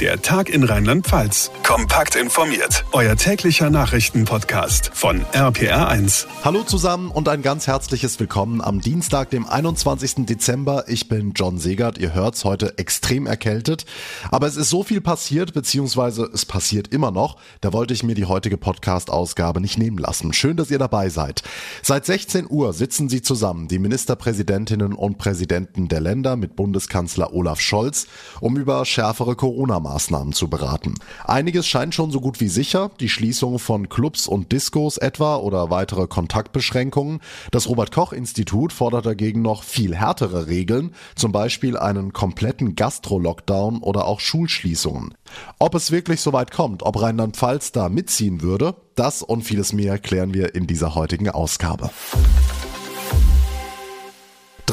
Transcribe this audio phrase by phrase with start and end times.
[0.00, 1.52] Der Tag in Rheinland-Pfalz.
[1.62, 2.84] Kompakt informiert.
[2.90, 6.26] Euer täglicher Nachrichtenpodcast von RPR1.
[6.42, 10.26] Hallo zusammen und ein ganz herzliches Willkommen am Dienstag, dem 21.
[10.26, 10.86] Dezember.
[10.88, 11.98] Ich bin John Segert.
[11.98, 13.84] Ihr hört's heute extrem erkältet.
[14.32, 17.36] Aber es ist so viel passiert, beziehungsweise es passiert immer noch.
[17.60, 20.32] Da wollte ich mir die heutige Podcast-Ausgabe nicht nehmen lassen.
[20.32, 21.44] Schön, dass ihr dabei seid.
[21.82, 27.60] Seit 16 Uhr sitzen sie zusammen, die Ministerpräsidentinnen und Präsidenten der Länder mit Bundeskanzler Olaf
[27.60, 28.08] Scholz,
[28.40, 30.94] um über schärfere Corona Maßnahmen zu beraten.
[31.24, 35.70] Einiges scheint schon so gut wie sicher, die Schließung von Clubs und Discos etwa oder
[35.70, 37.20] weitere Kontaktbeschränkungen.
[37.52, 43.78] Das Robert Koch Institut fordert dagegen noch viel härtere Regeln, zum Beispiel einen kompletten Gastro-Lockdown
[43.78, 45.14] oder auch Schulschließungen.
[45.58, 49.98] Ob es wirklich so weit kommt, ob Rheinland-Pfalz da mitziehen würde, das und vieles mehr
[49.98, 51.90] klären wir in dieser heutigen Ausgabe.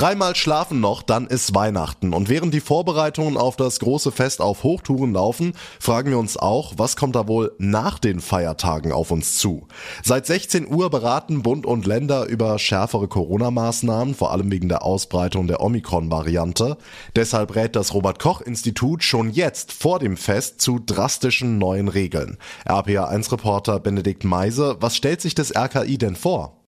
[0.01, 2.15] Dreimal schlafen noch, dann ist Weihnachten.
[2.15, 6.73] Und während die Vorbereitungen auf das große Fest auf Hochtouren laufen, fragen wir uns auch,
[6.77, 9.67] was kommt da wohl nach den Feiertagen auf uns zu?
[10.01, 15.45] Seit 16 Uhr beraten Bund und Länder über schärfere Corona-Maßnahmen, vor allem wegen der Ausbreitung
[15.45, 16.77] der Omikron-Variante.
[17.15, 22.39] Deshalb rät das Robert-Koch-Institut schon jetzt vor dem Fest zu drastischen neuen Regeln.
[22.65, 26.60] RPA1-Reporter Benedikt Meise, was stellt sich das RKI denn vor?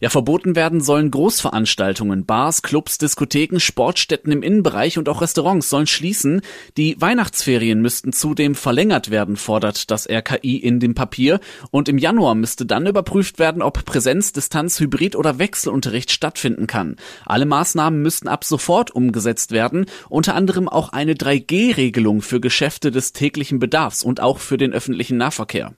[0.00, 5.86] Ja, verboten werden sollen Großveranstaltungen, Bars, Clubs, Diskotheken, Sportstätten im Innenbereich und auch Restaurants sollen
[5.86, 6.42] schließen.
[6.76, 11.40] Die Weihnachtsferien müssten zudem verlängert werden, fordert das RKI in dem Papier.
[11.70, 16.96] Und im Januar müsste dann überprüft werden, ob Präsenz, Distanz, Hybrid oder Wechselunterricht stattfinden kann.
[17.24, 23.12] Alle Maßnahmen müssten ab sofort umgesetzt werden, unter anderem auch eine 3G-Regelung für Geschäfte des
[23.12, 25.74] täglichen Bedarfs und auch für den öffentlichen Nahverkehr.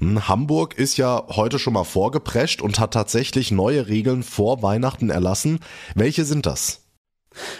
[0.00, 5.60] Hamburg ist ja heute schon mal vorgeprescht und hat tatsächlich neue Regeln vor Weihnachten erlassen.
[5.94, 6.87] Welche sind das?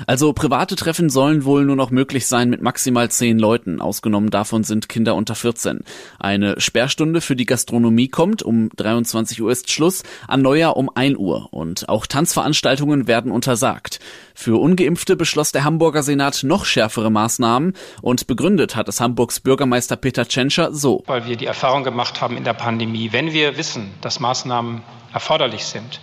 [0.06, 3.80] Also private Treffen sollen wohl nur noch möglich sein mit maximal zehn Leuten.
[3.80, 5.80] Ausgenommen davon sind Kinder unter 14.
[6.18, 8.42] Eine Sperrstunde für die Gastronomie kommt.
[8.42, 10.02] Um 23 Uhr ist Schluss.
[10.26, 11.48] An Neujahr um 1 Uhr.
[11.52, 14.00] Und auch Tanzveranstaltungen werden untersagt.
[14.34, 17.74] Für Ungeimpfte beschloss der Hamburger Senat noch schärfere Maßnahmen.
[18.02, 21.02] Und begründet hat es Hamburgs Bürgermeister Peter Tschentscher so.
[21.06, 25.64] Weil wir die Erfahrung gemacht haben in der Pandemie, wenn wir wissen, dass Maßnahmen erforderlich
[25.64, 26.00] sind,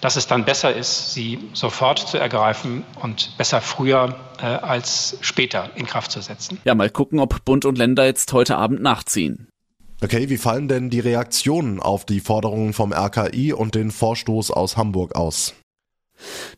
[0.00, 5.70] dass es dann besser ist, sie sofort zu ergreifen und besser früher äh, als später
[5.74, 6.60] in Kraft zu setzen.
[6.64, 9.48] Ja, mal gucken, ob Bund und Länder jetzt heute Abend nachziehen.
[10.00, 14.76] Okay, wie fallen denn die Reaktionen auf die Forderungen vom RKI und den Vorstoß aus
[14.76, 15.54] Hamburg aus?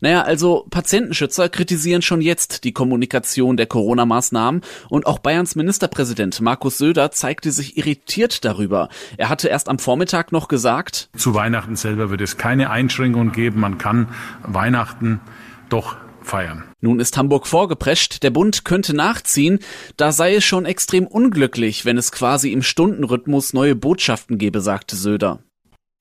[0.01, 6.79] Naja, also Patientenschützer kritisieren schon jetzt die Kommunikation der Corona-Maßnahmen und auch Bayerns Ministerpräsident Markus
[6.79, 8.89] Söder zeigte sich irritiert darüber.
[9.17, 13.61] Er hatte erst am Vormittag noch gesagt, zu Weihnachten selber wird es keine Einschränkungen geben.
[13.61, 14.09] Man kann
[14.43, 15.21] Weihnachten
[15.69, 16.65] doch feiern.
[16.81, 19.59] Nun ist Hamburg vorgeprescht, der Bund könnte nachziehen,
[19.97, 24.97] da sei es schon extrem unglücklich, wenn es quasi im Stundenrhythmus neue Botschaften gebe, sagte
[24.97, 25.41] Söder.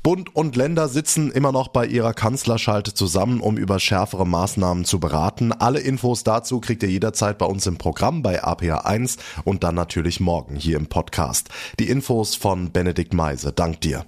[0.09, 4.99] Bund und Länder sitzen immer noch bei ihrer Kanzlerschalte zusammen, um über schärfere Maßnahmen zu
[4.99, 5.51] beraten.
[5.51, 10.19] Alle Infos dazu kriegt ihr jederzeit bei uns im Programm bei APA1 und dann natürlich
[10.19, 11.49] morgen hier im Podcast.
[11.79, 13.53] Die Infos von Benedikt Meise.
[13.53, 14.03] Dank dir.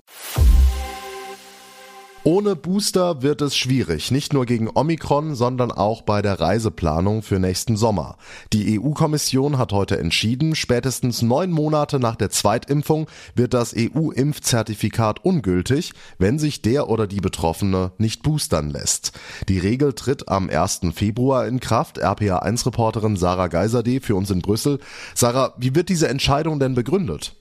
[2.24, 7.40] Ohne Booster wird es schwierig, nicht nur gegen Omikron, sondern auch bei der Reiseplanung für
[7.40, 8.16] nächsten Sommer.
[8.54, 15.94] Die EU-Kommission hat heute entschieden, spätestens neun Monate nach der Zweitimpfung wird das EU-Impfzertifikat ungültig,
[16.20, 19.14] wenn sich der oder die Betroffene nicht boostern lässt.
[19.50, 20.82] Die Regel tritt am 1.
[20.94, 22.04] Februar in Kraft.
[22.04, 24.78] RPA1-Reporterin Sarah Geiserde für uns in Brüssel.
[25.16, 27.36] Sarah, wie wird diese Entscheidung denn begründet?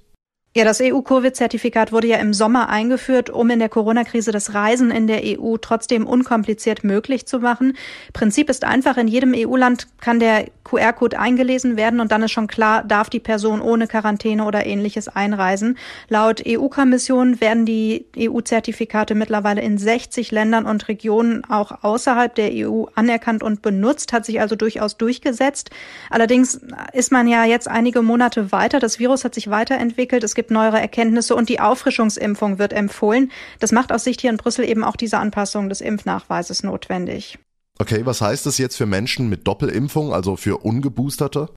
[0.52, 5.06] Ja, das EU-Covid-Zertifikat wurde ja im Sommer eingeführt, um in der Corona-Krise das Reisen in
[5.06, 7.76] der EU trotzdem unkompliziert möglich zu machen.
[8.12, 12.48] Prinzip ist einfach, in jedem EU-Land kann der QR-Code eingelesen werden und dann ist schon
[12.48, 15.78] klar, darf die Person ohne Quarantäne oder ähnliches einreisen.
[16.08, 22.86] Laut EU-Kommission werden die EU-Zertifikate mittlerweile in 60 Ländern und Regionen auch außerhalb der EU
[22.96, 25.70] anerkannt und benutzt, hat sich also durchaus durchgesetzt.
[26.08, 26.60] Allerdings
[26.92, 28.80] ist man ja jetzt einige Monate weiter.
[28.80, 30.24] Das Virus hat sich weiterentwickelt.
[30.24, 33.30] Es gibt neuere Erkenntnisse und die Auffrischungsimpfung wird empfohlen.
[33.58, 37.38] Das macht aus Sicht hier in Brüssel eben auch diese Anpassung des Impfnachweises notwendig.
[37.78, 41.50] Okay, was heißt das jetzt für Menschen mit Doppelimpfung, also für Ungeboosterte?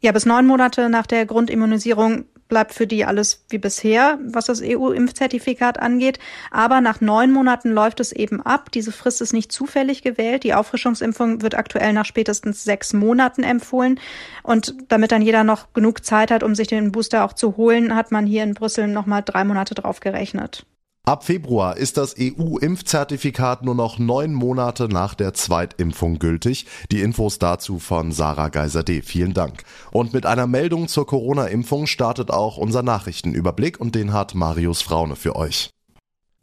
[0.00, 4.60] Ja, bis neun Monate nach der Grundimmunisierung bleibt für die alles wie bisher, was das
[4.62, 6.18] EU-Impfzertifikat angeht.
[6.50, 8.70] Aber nach neun Monaten läuft es eben ab.
[8.72, 10.44] Diese Frist ist nicht zufällig gewählt.
[10.44, 13.98] Die Auffrischungsimpfung wird aktuell nach spätestens sechs Monaten empfohlen.
[14.42, 17.94] Und damit dann jeder noch genug Zeit hat, um sich den Booster auch zu holen,
[17.94, 20.66] hat man hier in Brüssel nochmal drei Monate drauf gerechnet.
[21.10, 26.66] Ab Februar ist das EU-Impfzertifikat nur noch neun Monate nach der Zweitimpfung gültig.
[26.92, 29.02] Die Infos dazu von Sarah Geiser-D.
[29.02, 29.64] Vielen Dank.
[29.90, 35.16] Und mit einer Meldung zur Corona-Impfung startet auch unser Nachrichtenüberblick und den hat Marius Fraune
[35.16, 35.70] für euch.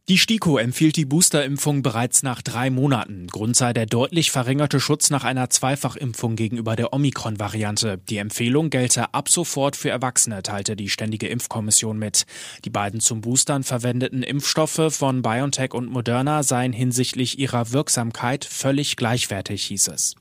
[0.10, 3.28] Die STIKO empfiehlt die Boosterimpfung bereits nach drei Monaten.
[3.28, 8.00] Grund sei der deutlich verringerte Schutz nach einer Zweifachimpfung gegenüber der Omikron-Variante.
[8.08, 12.26] Die Empfehlung gelte ab sofort für Erwachsene, teilte die Ständige Impfkommission mit.
[12.64, 18.96] Die beiden zum Boostern verwendeten Impfstoffe von BioNTech und Moderna seien hinsichtlich ihrer Wirksamkeit völlig
[18.96, 20.16] gleichwertig, hieß es.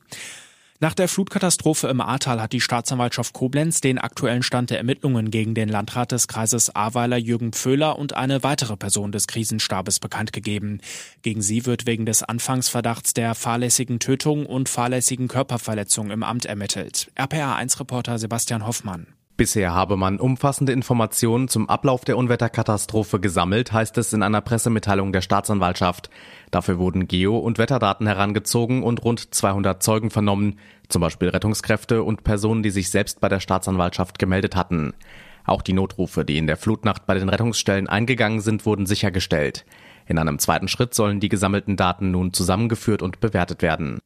[0.79, 5.55] Nach der Flutkatastrophe im Ahrtal hat die Staatsanwaltschaft Koblenz den aktuellen Stand der Ermittlungen gegen
[5.55, 10.81] den Landrat des Kreises Ahrweiler Jürgen Pföhler und eine weitere Person des Krisenstabes bekannt gegeben.
[11.23, 17.11] Gegen sie wird wegen des Anfangsverdachts der fahrlässigen Tötung und fahrlässigen Körperverletzung im Amt ermittelt.
[17.17, 19.16] RPA1-Reporter Sebastian Hoffmann.
[19.37, 25.13] Bisher habe man umfassende Informationen zum Ablauf der Unwetterkatastrophe gesammelt, heißt es in einer Pressemitteilung
[25.13, 26.09] der Staatsanwaltschaft.
[26.51, 32.25] Dafür wurden Geo- und Wetterdaten herangezogen und rund 200 Zeugen vernommen, zum Beispiel Rettungskräfte und
[32.25, 34.95] Personen, die sich selbst bei der Staatsanwaltschaft gemeldet hatten.
[35.45, 39.67] Auch die Notrufe, die in der Flutnacht bei den Rettungsstellen eingegangen sind, wurden sichergestellt.
[40.07, 43.99] In einem zweiten Schritt sollen die gesammelten Daten nun zusammengeführt und bewertet werden.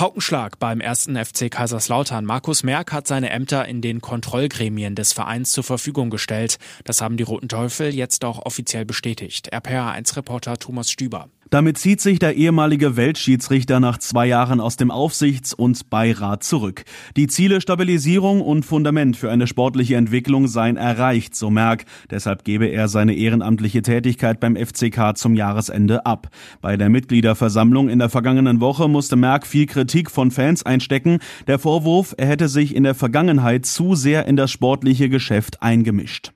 [0.00, 2.24] Paukenschlag beim ersten FC Kaiserslautern.
[2.24, 6.56] Markus Merck hat seine Ämter in den Kontrollgremien des Vereins zur Verfügung gestellt.
[6.84, 9.52] Das haben die Roten Teufel jetzt auch offiziell bestätigt.
[9.52, 11.28] RPA1-Reporter Thomas Stüber.
[11.50, 16.84] Damit zieht sich der ehemalige Weltschiedsrichter nach zwei Jahren aus dem Aufsichts- und Beirat zurück.
[17.16, 21.86] Die Ziele Stabilisierung und Fundament für eine sportliche Entwicklung seien erreicht, so Merck.
[22.08, 26.28] Deshalb gebe er seine ehrenamtliche Tätigkeit beim FCK zum Jahresende ab.
[26.60, 31.18] Bei der Mitgliederversammlung in der vergangenen Woche musste Merck viel Kritik von Fans einstecken.
[31.48, 36.30] Der Vorwurf, er hätte sich in der Vergangenheit zu sehr in das sportliche Geschäft eingemischt.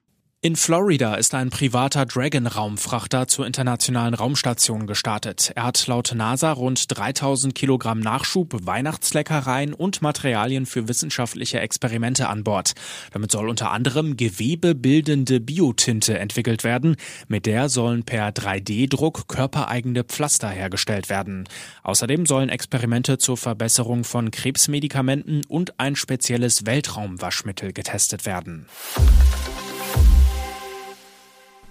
[0.45, 5.53] In Florida ist ein privater Dragon-Raumfrachter zur internationalen Raumstation gestartet.
[5.55, 12.45] Er hat laut NASA rund 3000 Kilogramm Nachschub, Weihnachtsleckereien und Materialien für wissenschaftliche Experimente an
[12.45, 12.75] Bord.
[13.13, 16.97] Damit soll unter anderem gewebebildende Biotinte entwickelt werden.
[17.27, 21.49] Mit der sollen per 3D-Druck körpereigene Pflaster hergestellt werden.
[21.85, 28.67] Außerdem sollen Experimente zur Verbesserung von Krebsmedikamenten und ein spezielles Weltraumwaschmittel getestet werden.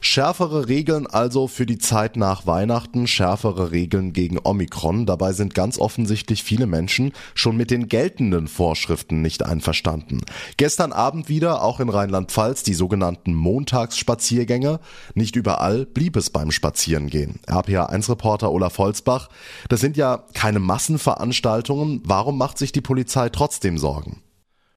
[0.05, 5.05] Schärfere Regeln also für die Zeit nach Weihnachten, schärfere Regeln gegen Omikron.
[5.05, 10.19] Dabei sind ganz offensichtlich viele Menschen schon mit den geltenden Vorschriften nicht einverstanden.
[10.57, 14.81] Gestern Abend wieder, auch in Rheinland-Pfalz, die sogenannten Montagsspaziergänge.
[15.15, 17.39] Nicht überall blieb es beim Spazierengehen.
[17.47, 19.29] RPA1-Reporter Olaf Holzbach.
[19.69, 22.01] Das sind ja keine Massenveranstaltungen.
[22.03, 24.21] Warum macht sich die Polizei trotzdem Sorgen?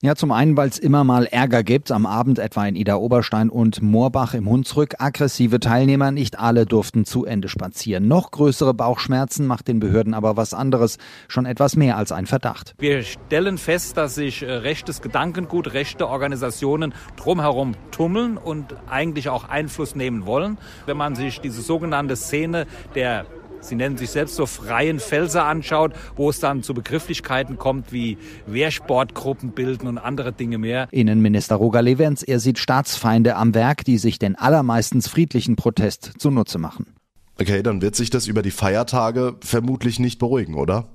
[0.03, 3.49] Ja, zum einen, weil es immer mal Ärger gibt, am Abend etwa in Ida Oberstein
[3.49, 4.97] und Moorbach im Hunsrück.
[4.99, 8.07] Aggressive Teilnehmer, nicht alle durften zu Ende spazieren.
[8.07, 10.99] Noch größere Bauchschmerzen macht den Behörden aber was anderes.
[11.29, 12.75] Schon etwas mehr als ein Verdacht.
[12.77, 19.49] Wir stellen fest, dass sich äh, rechtes Gedankengut, rechte Organisationen drumherum tummeln und eigentlich auch
[19.49, 20.59] Einfluss nehmen wollen.
[20.85, 23.25] Wenn man sich diese sogenannte Szene der
[23.61, 28.19] Sie nennen sich selbst so freien Felser anschaut, wo es dann zu Begrifflichkeiten kommt wie
[28.47, 30.88] Wehrsportgruppen bilden und andere Dinge mehr.
[30.91, 36.58] Innenminister Roger Levens, er sieht Staatsfeinde am Werk, die sich den allermeistens friedlichen Protest zunutze
[36.58, 36.94] machen.
[37.38, 40.88] Okay, dann wird sich das über die Feiertage vermutlich nicht beruhigen, oder?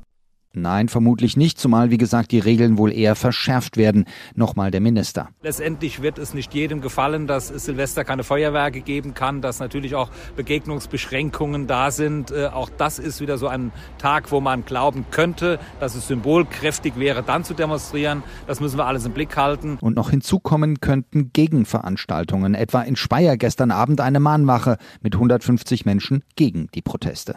[0.54, 4.06] Nein, vermutlich nicht, zumal wie gesagt die Regeln wohl eher verschärft werden.
[4.36, 5.30] Nochmal der Minister.
[5.42, 10.10] Letztendlich wird es nicht jedem gefallen, dass Silvester keine Feuerwerke geben kann, dass natürlich auch
[10.36, 12.32] Begegnungsbeschränkungen da sind.
[12.32, 16.98] Äh, auch das ist wieder so ein Tag, wo man glauben könnte, dass es symbolkräftig
[16.98, 18.22] wäre, dann zu demonstrieren.
[18.46, 19.78] Das müssen wir alles im Blick halten.
[19.80, 26.26] Und noch hinzukommen könnten Gegenveranstaltungen, etwa in Speyer gestern Abend eine Mahnwache mit 150 Menschen
[26.36, 27.36] gegen die Proteste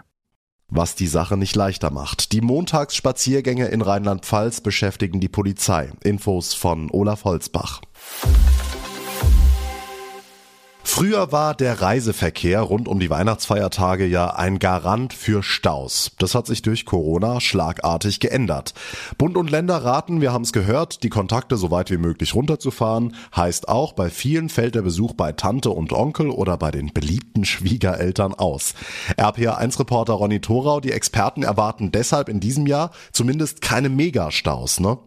[0.68, 2.32] was die Sache nicht leichter macht.
[2.32, 5.92] Die Montagsspaziergänge in Rheinland-Pfalz beschäftigen die Polizei.
[6.02, 7.80] Infos von Olaf Holzbach.
[10.94, 16.12] Früher war der Reiseverkehr rund um die Weihnachtsfeiertage ja ein Garant für Staus.
[16.20, 18.74] Das hat sich durch Corona schlagartig geändert.
[19.18, 23.16] Bund und Länder raten, wir haben es gehört, die Kontakte so weit wie möglich runterzufahren.
[23.34, 27.44] Heißt auch, bei vielen fällt der Besuch bei Tante und Onkel oder bei den beliebten
[27.44, 28.74] Schwiegereltern aus.
[29.16, 34.98] RPA1-Reporter Ronny Thorau, die Experten erwarten deshalb in diesem Jahr zumindest keine Megastaus, ne?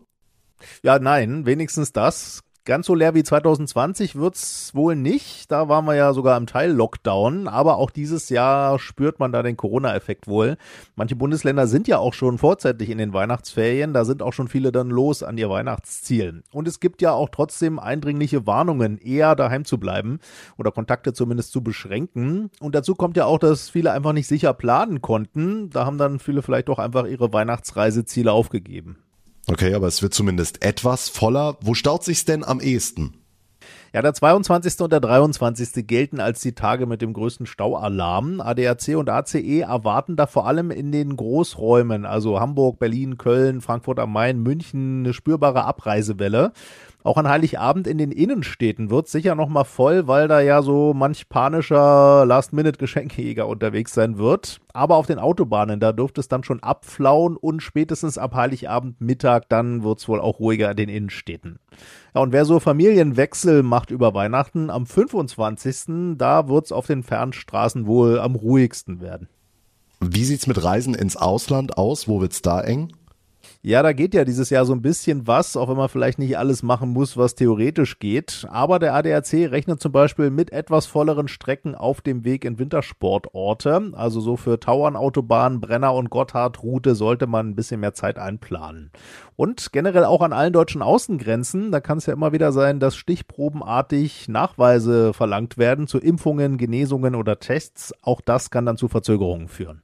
[0.84, 5.50] Ja, nein, wenigstens das Ganz so leer wie 2020 wird's wohl nicht.
[5.54, 7.48] Da waren wir ja sogar im Teil Lockdown.
[7.48, 10.58] Aber auch dieses Jahr spürt man da den Corona-Effekt wohl.
[10.98, 13.94] Manche Bundesländer sind ja auch schon vorzeitig in den Weihnachtsferien.
[13.94, 16.44] Da sind auch schon viele dann los an ihr Weihnachtsziel.
[16.52, 20.20] Und es gibt ja auch trotzdem eindringliche Warnungen, eher daheim zu bleiben
[20.58, 22.52] oder Kontakte zumindest zu beschränken.
[22.60, 25.70] Und dazu kommt ja auch, dass viele einfach nicht sicher planen konnten.
[25.70, 28.98] Da haben dann viele vielleicht auch einfach ihre Weihnachtsreiseziele aufgegeben.
[29.50, 31.58] Okay, aber es wird zumindest etwas voller.
[31.62, 33.14] Wo staut sich's denn am ehesten?
[33.94, 34.82] Ja, der 22.
[34.82, 35.88] und der 23.
[35.88, 38.42] gelten als die Tage mit dem größten Staualarm.
[38.42, 44.00] ADAC und ACE erwarten da vor allem in den Großräumen, also Hamburg, Berlin, Köln, Frankfurt
[44.00, 46.52] am Main, München, eine spürbare Abreisewelle.
[47.04, 50.94] Auch an Heiligabend in den Innenstädten wird sicher noch mal voll, weil da ja so
[50.94, 54.60] manch panischer Last-Minute-Geschenkejäger unterwegs sein wird.
[54.74, 59.48] Aber auf den Autobahnen, da dürfte es dann schon abflauen und spätestens ab Heiligabend Mittag,
[59.48, 61.60] dann wird's wohl auch ruhiger in den Innenstädten.
[62.14, 66.18] Ja, und wer so Familienwechsel macht über Weihnachten, am 25.
[66.18, 69.30] da wird's auf den Fernstraßen wohl am ruhigsten werden.
[70.00, 72.08] Wie sieht's mit Reisen ins Ausland aus?
[72.08, 72.92] Wo wird's da eng?
[73.64, 76.38] Ja, da geht ja dieses Jahr so ein bisschen was, auch wenn man vielleicht nicht
[76.38, 78.46] alles machen muss, was theoretisch geht.
[78.50, 83.92] Aber der ADAC rechnet zum Beispiel mit etwas volleren Strecken auf dem Weg in Wintersportorte.
[83.94, 88.92] Also so für Tauernautobahn, Brenner und Gotthardroute sollte man ein bisschen mehr Zeit einplanen.
[89.36, 92.96] Und generell auch an allen deutschen Außengrenzen, da kann es ja immer wieder sein, dass
[92.96, 97.94] stichprobenartig Nachweise verlangt werden zu Impfungen, Genesungen oder Tests.
[98.02, 99.82] Auch das kann dann zu Verzögerungen führen.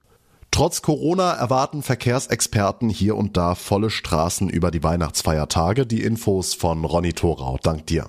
[0.54, 5.88] Trotz Corona erwarten Verkehrsexperten hier und da volle Straßen über die Weihnachtsfeiertage.
[5.88, 7.58] Die Infos von Ronny Thorau.
[7.64, 8.06] Dank dir.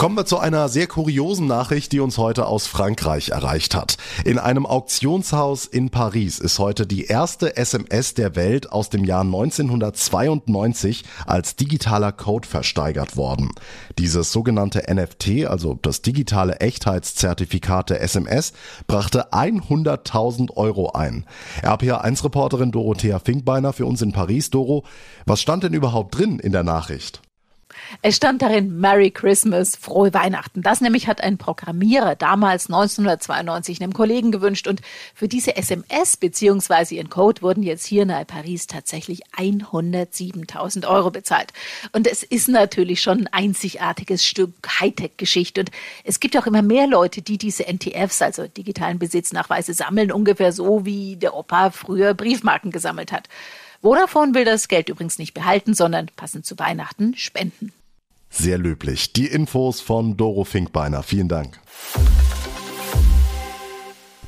[0.00, 3.98] Kommen wir zu einer sehr kuriosen Nachricht, die uns heute aus Frankreich erreicht hat.
[4.24, 9.24] In einem Auktionshaus in Paris ist heute die erste SMS der Welt aus dem Jahr
[9.24, 13.50] 1992 als digitaler Code versteigert worden.
[13.98, 18.54] Dieses sogenannte NFT, also das digitale Echtheitszertifikat der SMS,
[18.86, 21.26] brachte 100.000 Euro ein.
[21.60, 24.48] RPA1-Reporterin Dorothea Finkbeiner für uns in Paris.
[24.48, 24.82] Doro,
[25.26, 27.20] was stand denn überhaupt drin in der Nachricht?
[28.02, 30.62] Es stand darin Merry Christmas, frohe Weihnachten.
[30.62, 34.80] Das nämlich hat ein Programmierer damals 1992 einem Kollegen gewünscht und
[35.14, 36.96] für diese SMS bzw.
[36.96, 41.52] ihren Code wurden jetzt hier nahe Paris tatsächlich 107.000 Euro bezahlt.
[41.92, 45.70] Und es ist natürlich schon ein einzigartiges Stück Hightech-Geschichte und
[46.04, 50.84] es gibt auch immer mehr Leute, die diese NTFs, also digitalen Besitznachweise, sammeln, ungefähr so
[50.84, 53.28] wie der Opa früher Briefmarken gesammelt hat.
[53.82, 57.72] Vodafone will das Geld übrigens nicht behalten, sondern passend zu Weihnachten spenden.
[58.28, 59.12] Sehr löblich.
[59.12, 61.02] Die Infos von Doro Finkbeiner.
[61.02, 61.58] Vielen Dank.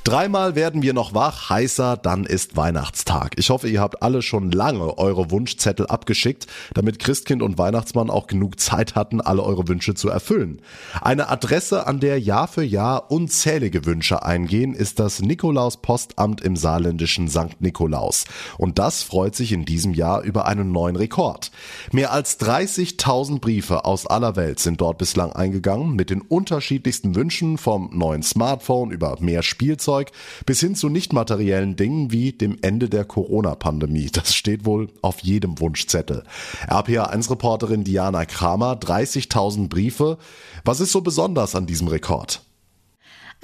[0.05, 3.35] Dreimal werden wir noch wach, heißer, dann ist Weihnachtstag.
[3.37, 8.27] Ich hoffe, ihr habt alle schon lange eure Wunschzettel abgeschickt, damit Christkind und Weihnachtsmann auch
[8.27, 10.61] genug Zeit hatten, alle eure Wünsche zu erfüllen.
[11.01, 17.29] Eine Adresse, an der Jahr für Jahr unzählige Wünsche eingehen, ist das Nikolaus-Postamt im saarländischen
[17.29, 17.61] St.
[17.61, 18.25] Nikolaus.
[18.59, 21.53] Und das freut sich in diesem Jahr über einen neuen Rekord.
[21.93, 27.57] Mehr als 30.000 Briefe aus aller Welt sind dort bislang eingegangen, mit den unterschiedlichsten Wünschen
[27.57, 30.13] vom neuen Smartphone über mehr Spielzeug Spielzeug
[30.47, 34.11] bis hin zu nicht materiellen Dingen wie dem Ende der Corona-Pandemie.
[34.13, 36.25] Das steht wohl auf jedem Wunschzettel.
[36.69, 40.19] RPA1-Reporterin Diana Kramer, 30.000 Briefe.
[40.65, 42.43] Was ist so besonders an diesem Rekord?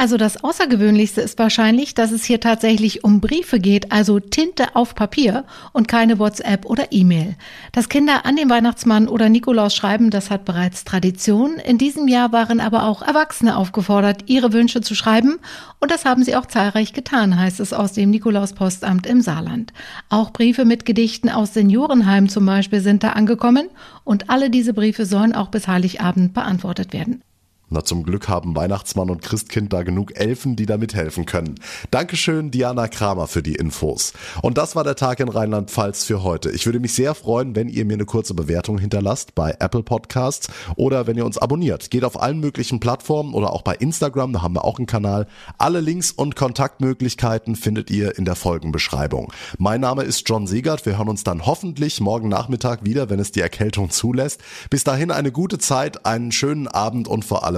[0.01, 4.95] Also das Außergewöhnlichste ist wahrscheinlich, dass es hier tatsächlich um Briefe geht, also Tinte auf
[4.95, 7.35] Papier und keine WhatsApp oder E-Mail.
[7.73, 11.57] Dass Kinder an den Weihnachtsmann oder Nikolaus schreiben, das hat bereits Tradition.
[11.57, 15.41] In diesem Jahr waren aber auch Erwachsene aufgefordert, ihre Wünsche zu schreiben
[15.81, 19.73] und das haben sie auch zahlreich getan, heißt es aus dem Nikolauspostamt im Saarland.
[20.11, 23.69] Auch Briefe mit Gedichten aus Seniorenheimen zum Beispiel sind da angekommen
[24.05, 27.25] und alle diese Briefe sollen auch bis Heiligabend beantwortet werden.
[27.71, 31.57] Na, zum Glück haben Weihnachtsmann und Christkind da genug Elfen, die da mithelfen können.
[31.91, 34.15] Dankeschön, Diana Kramer, für die Infos.
[34.41, 36.51] Und das war der Tag in Rheinland-Pfalz für heute.
[36.51, 40.49] Ich würde mich sehr freuen, wenn ihr mir eine kurze Bewertung hinterlasst bei Apple Podcasts
[40.77, 41.91] oder wenn ihr uns abonniert.
[41.91, 45.27] Geht auf allen möglichen Plattformen oder auch bei Instagram, da haben wir auch einen Kanal.
[45.59, 49.31] Alle Links und Kontaktmöglichkeiten findet ihr in der Folgenbeschreibung.
[49.59, 50.87] Mein Name ist John Segert.
[50.87, 54.41] Wir hören uns dann hoffentlich morgen Nachmittag wieder, wenn es die Erkältung zulässt.
[54.71, 57.58] Bis dahin eine gute Zeit, einen schönen Abend und vor allem